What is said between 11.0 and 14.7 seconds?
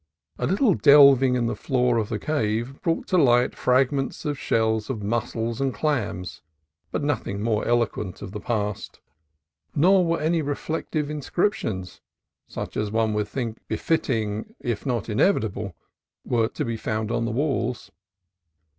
tive inscriptions, such as one would think to be fitting